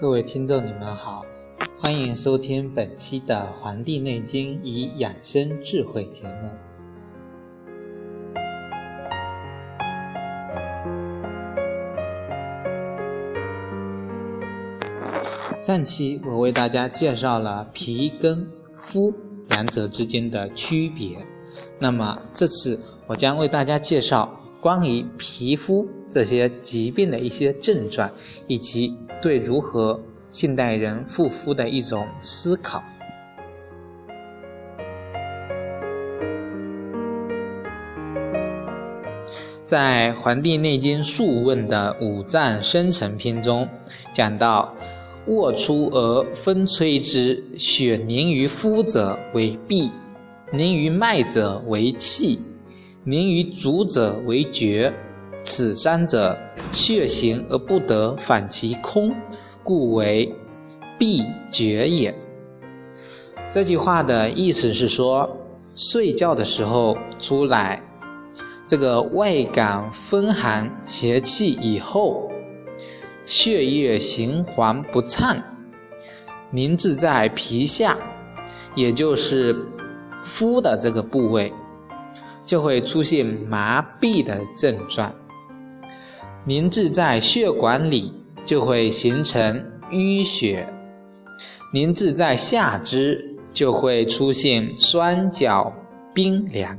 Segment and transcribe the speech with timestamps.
[0.00, 1.26] 各位听众，你们好，
[1.80, 6.50] 欢迎收听本期的《黄帝内经与养生智慧》节目。
[15.60, 19.14] 上期我为大家介绍了脾跟肤
[19.46, 21.16] 两者之间的区别，
[21.78, 25.88] 那么这次我将为大家介绍关于皮肤。
[26.10, 28.10] 这些疾病的一些症状，
[28.46, 32.82] 以及对如何现代人护肤的一种思考。
[39.64, 43.68] 在《黄帝内经·素问》的五脏生成篇中，
[44.14, 44.74] 讲到：
[45.26, 49.90] 卧出而风吹之，血凝于肤者为痹，
[50.52, 52.40] 凝于脉者为气，
[53.04, 54.90] 凝于足者为厥。
[55.42, 56.38] 此三者，
[56.72, 59.14] 血行而不得反其空，
[59.68, 60.34] 故为
[60.98, 62.14] 闭绝也。
[63.50, 65.28] 这句话的意思是说，
[65.76, 67.82] 睡觉的时候出来，
[68.66, 72.30] 这个外感风寒邪气以后，
[73.26, 75.36] 血液循环不畅，
[76.50, 77.98] 凝滞在皮下，
[78.74, 79.54] 也就是
[80.22, 81.52] 肤的这个部位，
[82.42, 85.14] 就会出现麻痹的症状。
[86.46, 88.14] 凝滞在血管里，
[88.48, 90.66] 就会形成淤血；
[91.70, 95.70] 凝滞在下肢，就会出现双脚
[96.14, 96.78] 冰凉。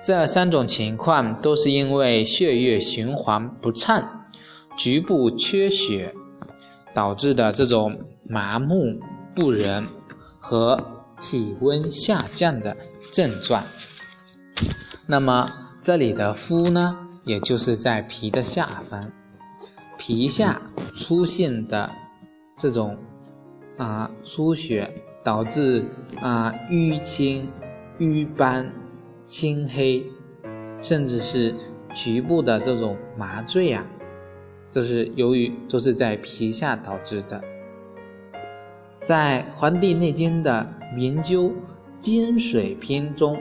[0.00, 4.26] 这三种情况都是因为血液循环不畅、
[4.76, 6.14] 局部缺血
[6.94, 9.00] 导致的这种麻木
[9.34, 9.84] 不仁
[10.38, 10.80] 和
[11.20, 12.76] 体温下降的
[13.10, 13.64] 症状。
[15.08, 15.50] 那么
[15.82, 17.00] 这里的“肤”呢？
[17.24, 19.10] 也就是在皮的下方，
[20.06, 20.60] 皮下
[20.94, 21.90] 出现的
[22.58, 22.98] 这种
[23.78, 24.92] 啊出血，
[25.24, 25.86] 导致
[26.20, 27.48] 啊淤青、
[27.96, 28.70] 瘀斑、
[29.24, 30.04] 青黑，
[30.78, 31.54] 甚至是
[31.94, 33.86] 局部的这种麻醉啊，
[34.70, 37.42] 这是由于都是在皮下导致的。
[39.00, 41.50] 在《黄帝内经》的《灵灸
[41.98, 43.40] 金水篇》中，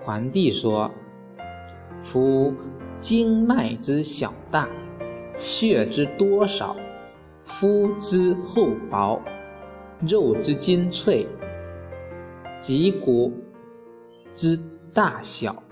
[0.00, 0.90] 黄帝说
[2.00, 2.54] ：“夫。”
[3.02, 4.68] 经脉之小大，
[5.40, 6.76] 血之多少，
[7.44, 9.20] 肤之厚薄，
[10.06, 11.26] 肉之精脆，
[12.60, 13.32] 脊骨
[14.34, 14.58] 之
[14.92, 15.62] 大小，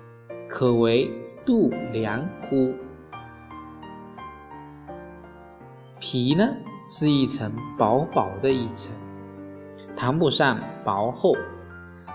[0.49, 1.13] 可为
[1.45, 2.75] 度量乎？
[6.01, 6.45] 皮呢，
[6.89, 8.97] 是一层薄薄的一层，
[9.95, 11.37] 谈不上薄厚，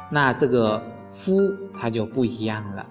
[0.09, 0.81] 那这个
[1.11, 2.87] 肤它就不一样了。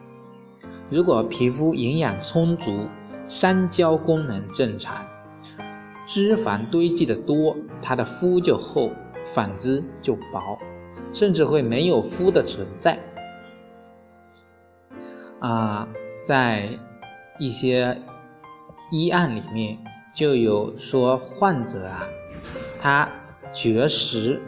[0.88, 2.86] 如果皮肤营养充足，
[3.26, 5.06] 三焦功能正常，
[6.06, 8.90] 脂肪堆积的多，它的肤就厚；
[9.26, 10.58] 反之就薄，
[11.12, 12.98] 甚至会没有肤的存在。
[15.40, 15.88] 啊，
[16.24, 16.68] 在
[17.38, 18.00] 一些
[18.90, 19.78] 医案里面
[20.14, 22.06] 就有说患者啊，
[22.80, 23.08] 他
[23.52, 24.40] 绝食，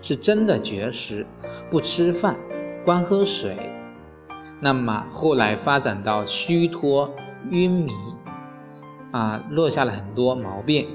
[0.00, 1.26] 是真的绝食，
[1.70, 2.36] 不吃饭，
[2.84, 3.56] 光喝水。
[4.60, 7.10] 那么后来发展到虚脱、
[7.50, 7.92] 晕迷，
[9.10, 10.88] 啊，落下了很多毛病，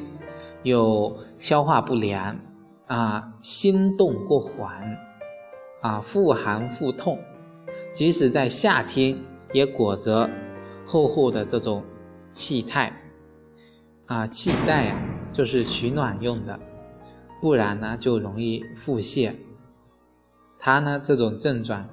[0.63, 2.39] 有消化不良，
[2.87, 4.97] 啊，心动过缓，
[5.81, 7.19] 啊，腹寒腹痛，
[7.93, 9.17] 即使在夏天
[9.53, 10.29] 也裹着
[10.85, 11.83] 厚厚的这种
[12.31, 12.93] 气态，
[14.05, 14.99] 啊，气袋啊，
[15.33, 16.59] 就是取暖用的，
[17.41, 19.33] 不然呢就容易腹泻。
[20.57, 21.87] 他呢这种症状，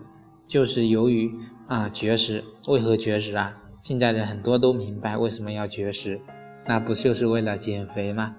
[0.47, 1.33] 就是由于。
[1.67, 3.57] 啊，绝食为何绝食啊？
[3.85, 6.19] 现在人很多都明白为什么要绝食，
[6.65, 8.35] 那不就是为了减肥吗？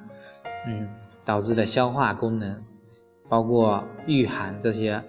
[0.65, 0.89] 嗯，
[1.23, 2.63] 导致的消化功能，
[3.29, 5.03] 包括御寒这些，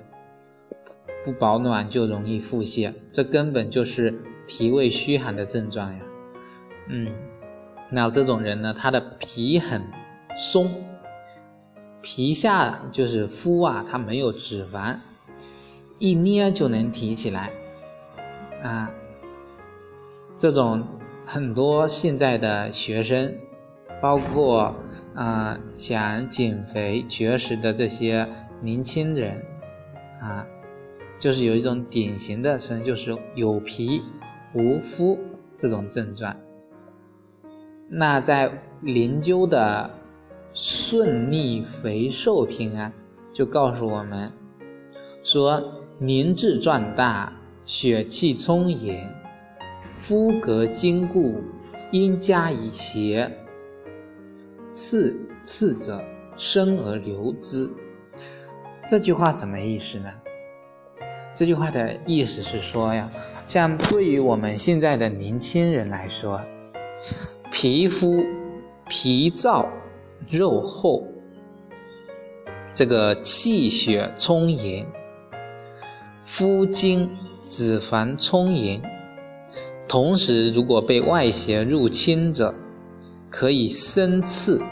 [1.25, 6.01] 不保暖就容易腹泻，这根本就是脾胃虚寒的症状呀。
[6.89, 7.11] 嗯，
[7.91, 9.83] 那这种人呢，他的皮很
[10.37, 10.71] 松，
[12.03, 14.99] 皮下就是肤啊，它没有脂肪，
[15.99, 17.51] 一捏就能提起来。
[18.63, 18.91] 啊，
[20.39, 20.87] 这种
[21.25, 23.35] 很多现在的学生，
[24.03, 24.75] 包括
[25.15, 28.29] 啊想减肥绝食的这些
[28.61, 29.43] 年轻人，
[30.21, 30.47] 啊，
[31.19, 34.03] 就是有一种典型的声，就是有皮
[34.55, 35.19] 无肤
[35.57, 36.37] 这种症状。
[37.89, 38.53] 那在
[38.83, 39.91] 灵鹫的
[40.59, 42.93] 《顺逆肥瘦篇》啊，
[43.33, 44.31] 就告诉我们
[45.23, 45.63] 说：
[45.99, 47.33] 凝滞壮大，
[47.65, 49.03] 血气充盈，
[49.99, 51.43] 肤格坚固，
[51.91, 53.31] 应加以邪。
[54.73, 56.05] 刺刺者
[56.37, 57.71] 生而留之。
[58.89, 60.13] 这句话什么意思呢？
[61.35, 63.11] 这句话的意思是说呀，
[63.47, 66.41] 像对于我们现在的年轻人来说，
[67.51, 68.25] 皮肤
[68.89, 69.67] 皮燥
[70.31, 71.07] 肉厚，
[72.75, 74.87] 这个气血充盈，
[76.23, 77.11] 肤精
[77.47, 78.83] 脂肪充盈，
[79.97, 82.55] 同时如果被外邪入侵者。
[83.31, 84.63] 可以生刺，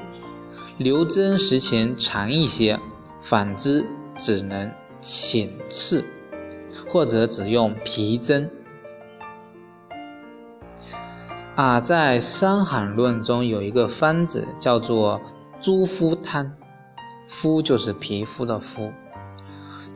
[0.76, 2.79] 留针时间长一些；
[3.23, 3.87] 反之，
[4.19, 6.05] 只能浅刺，
[6.87, 8.50] 或者只用皮针。
[11.56, 15.21] 啊，在《伤寒论》中有一个方子叫做
[15.59, 16.53] 猪肤汤，
[17.29, 18.93] 肤就是皮肤的肤。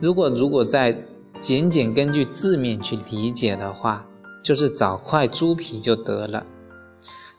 [0.01, 1.05] 如果如果在
[1.39, 4.08] 仅仅根据字面去理解的话，
[4.43, 6.45] 就是找块猪皮就得了。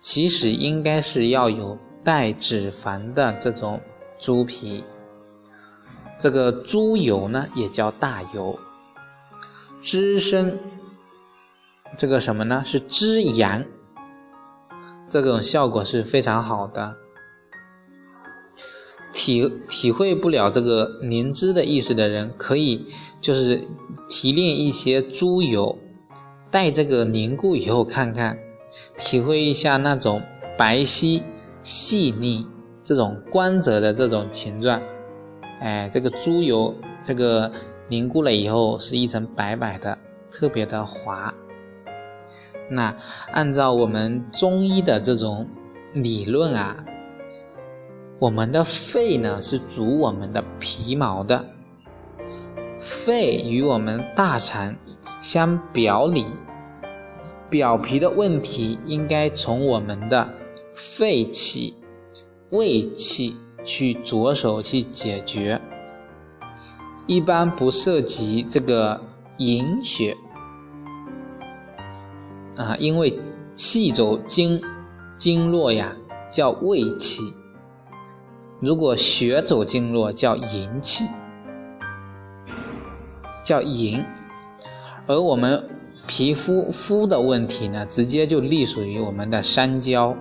[0.01, 3.81] 其实应该是要有带脂肪的这种
[4.19, 4.85] 猪皮，
[6.19, 8.59] 这个猪油呢也叫大油，
[9.81, 10.59] 滋生
[11.97, 12.63] 这个什么呢？
[12.65, 13.65] 是滋阳，
[15.11, 16.97] 这种效果是非常好的。
[19.13, 22.87] 体体会不了这个灵芝的意思的人，可以
[23.21, 23.67] 就是
[24.09, 25.79] 提炼一些猪油，
[26.51, 28.39] 带这个凝固以后看看。
[28.97, 30.23] 体会一下那种
[30.57, 31.25] 白皙
[31.61, 32.47] 细腻、
[32.85, 34.81] 这种光泽的这种形状，
[35.61, 37.51] 哎，这个猪油这个
[37.89, 39.99] 凝固了以后是一层白白的，
[40.31, 41.35] 特别的滑。
[42.69, 42.97] 那
[43.33, 45.49] 按照我们中医的这种
[45.95, 46.85] 理论啊，
[48.21, 51.45] 我们的肺呢是主我们的皮毛的，
[52.81, 54.77] 肺与我们大肠
[55.21, 56.27] 相表里。
[57.49, 60.29] 表皮的问题应该从我们的
[60.73, 61.75] 肺气、
[62.51, 65.61] 胃气去着手去解决，
[67.09, 69.01] 一般不涉及这个
[69.39, 70.17] 营血。
[72.57, 73.19] 啊，因为
[73.57, 74.63] 气走经
[75.19, 75.97] 经络呀
[76.31, 77.23] 叫胃气，
[78.61, 81.09] 如果血走经络叫营气，
[83.43, 84.05] 叫营，
[85.11, 85.65] 而我们。
[86.07, 90.17] 皮肤肤的问题呢，直接就隶属于我们的三焦，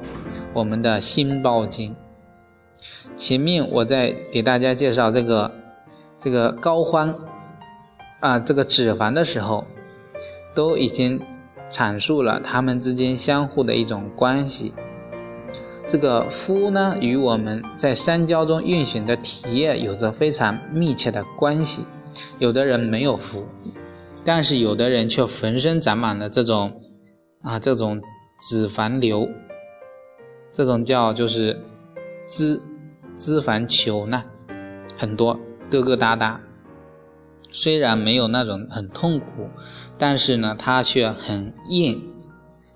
[0.53, 1.95] 我们的心包经。
[3.15, 5.51] 前面我在给大家介绍这个
[6.19, 7.15] 这个膏肓
[8.19, 9.65] 啊，这个脂肪的时候，
[10.53, 11.21] 都已经
[11.71, 14.73] 阐述了它们之间相互的一种关系。
[15.87, 21.85] 这个肤呢，与我们在三焦中运行的体液有着非常密切的关系。
[22.37, 23.45] 有的人没有肤。
[24.25, 26.81] 但是有的人却浑身长满了这种
[27.41, 28.01] 啊，这种
[28.39, 29.27] 脂肪瘤，
[30.51, 31.59] 这种叫就是
[32.27, 32.61] 脂
[33.15, 34.23] 脂肪球呢，
[34.97, 35.39] 很多
[35.69, 36.39] 疙疙瘩瘩。
[37.51, 39.49] 虽然没有那种很痛苦，
[39.97, 41.99] 但是呢，它却很硬，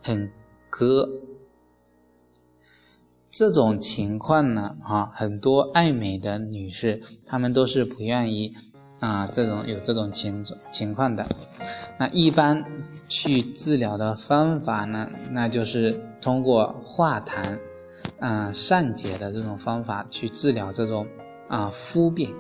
[0.01, 0.31] 很
[0.71, 1.07] 疙。
[3.29, 8.55] 这种情况呢，啊，很多爱美的女士，她们都是不愿意。
[9.03, 11.25] 啊，这种有这种情情况的，
[12.00, 12.63] 那一般
[13.10, 17.60] 去治疗的方法呢，那就是通过化痰，
[18.22, 21.05] 啊散结的这种方法去治疗这种
[21.50, 22.33] 啊肤病，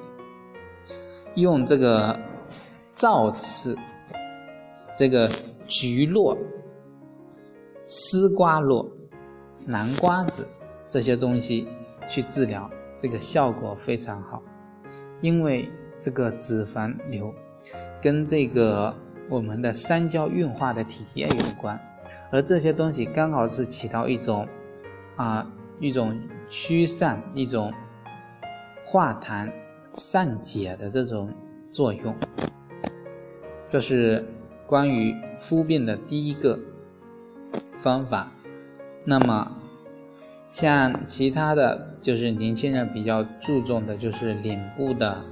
[1.35, 2.17] 用这个
[2.93, 3.77] 皂刺、
[4.95, 5.29] 这个
[5.67, 6.37] 橘络、
[7.85, 8.89] 丝瓜络、
[9.65, 10.47] 南瓜子
[10.87, 11.67] 这些东西
[12.07, 14.41] 去治疗，这个效果非常好，
[15.19, 15.69] 因为。
[16.03, 17.33] 这个脂肪瘤
[18.01, 18.93] 跟这个
[19.29, 21.79] 我们的三焦运化的体液有关，
[22.29, 24.45] 而这些东西刚好是起到一种
[25.15, 26.19] 啊一种
[26.49, 27.73] 驱散、一种
[28.85, 29.49] 化痰
[29.93, 31.33] 散结的这种
[31.71, 32.13] 作用。
[33.65, 34.25] 这是
[34.67, 36.59] 关于肤病的第一个
[37.79, 38.29] 方法。
[39.05, 39.55] 那么
[40.47, 45.23] 像其他的就是年轻人比较注重的就是脸部的。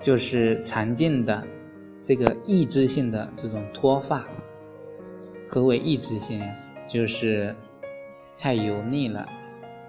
[0.00, 1.46] 就是常见的
[2.02, 4.26] 这个抑制性的这种脱发。
[5.48, 6.56] 何为抑制性呀？
[6.88, 7.54] 就是
[8.36, 9.28] 太油腻了，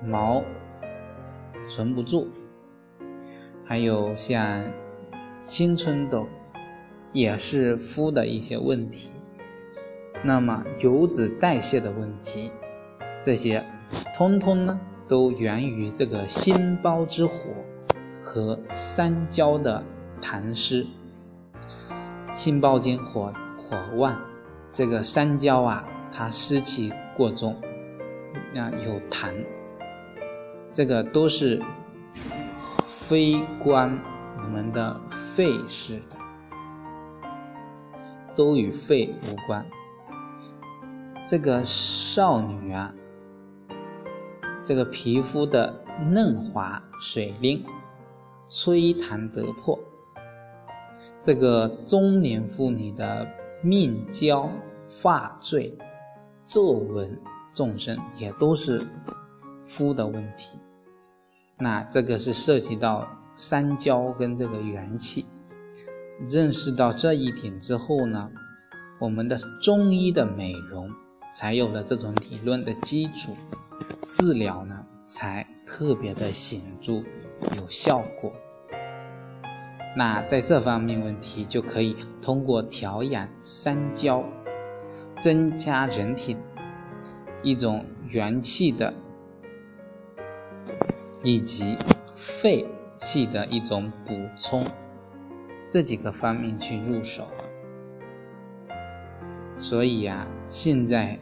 [0.04, 0.44] 毛
[1.68, 2.28] 存不住。
[3.66, 4.64] 还有像
[5.46, 6.28] 青春痘
[7.12, 9.12] 也是肤的一些问题。
[10.24, 12.52] 那么油脂代谢的问题，
[13.22, 13.64] 这些
[14.16, 17.36] 通通呢都源于这个心包之火
[18.24, 19.84] 和三焦的
[20.22, 20.86] 痰湿。
[22.36, 24.22] 心包经火火旺，
[24.72, 27.56] 这个三焦啊，它湿气过重，
[28.56, 29.34] 啊有痰，
[30.72, 31.60] 这个都是
[32.88, 34.00] 非关
[34.38, 36.16] 我们的肺事的，
[38.36, 39.66] 都与肺无关。
[41.26, 42.94] 这个少女啊，
[44.64, 47.66] 这个皮肤的嫩滑水灵，
[48.48, 49.80] 吹痰得破。
[51.28, 53.28] 这个中年妇女的
[53.62, 54.50] 面焦、
[54.90, 55.78] 发坠、
[56.46, 57.20] 皱纹
[57.52, 58.82] 纵深，也都是
[59.66, 60.58] 肤的问题。
[61.58, 63.06] 那这个是涉及到
[63.36, 65.26] 三焦跟这个元气。
[66.30, 68.32] 认识到这一点之后呢，
[68.98, 70.90] 我们的中医的美容
[71.34, 73.36] 才有了这种理论的基础，
[74.08, 76.94] 治疗呢才特别的显著
[77.58, 78.32] 有效果。
[79.98, 84.24] 那在这方面问题就可以通过调养三焦，
[85.20, 86.38] 增加人体
[87.42, 88.94] 一种元气的，
[91.24, 91.76] 以及
[92.16, 92.64] 肺
[93.00, 94.64] 气的一种补充，
[95.68, 97.28] 这几个方面去入手。
[99.58, 101.18] 所以呀，现在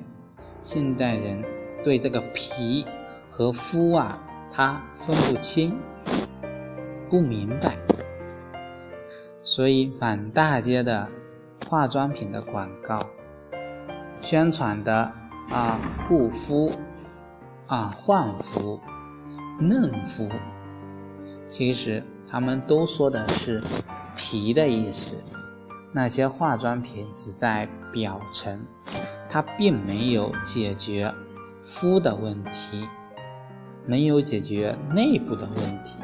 [0.61, 1.41] 现代人
[1.81, 2.85] 对这个皮
[3.29, 5.79] 和肤啊，他分不清，
[7.09, 7.84] 不明白。
[9.47, 11.07] 所以满大街的
[11.69, 12.99] 化妆品的广告，
[14.19, 15.11] 宣传的
[15.51, 16.71] 啊护肤
[17.67, 18.81] 啊焕肤
[19.59, 20.27] 嫩肤，
[21.47, 23.61] 其实他们都说的是
[24.15, 25.15] 皮的意思。
[25.93, 28.65] 那些化妆品只在表层，
[29.29, 31.13] 它并没有解决
[31.61, 32.89] 肤的问题，
[33.85, 35.99] 没有解决内部的问题。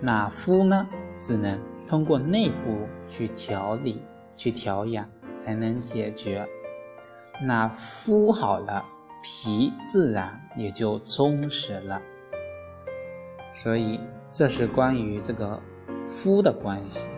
[0.00, 0.88] 那肤呢，
[1.20, 1.69] 只能。
[1.86, 4.02] 通过内部去调理、
[4.36, 5.08] 去调养，
[5.38, 6.48] 才能解决。
[7.42, 8.84] 那肤好了，
[9.22, 12.00] 皮自然也就充实了。
[13.54, 15.60] 所以，这是关于这个
[16.06, 17.08] 肤的关系，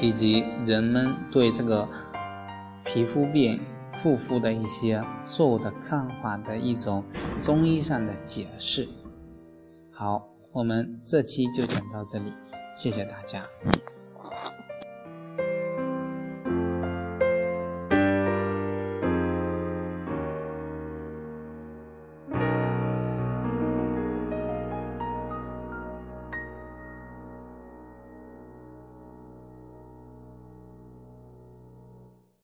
[0.00, 1.88] 以及人们对这个
[2.84, 3.60] 皮肤病、
[3.92, 7.04] 护肤的一些错误的看法的一种
[7.40, 8.88] 中医上的解释。
[9.92, 12.32] 好，我们这期就讲到这里。
[12.74, 13.48] 谢谢大家。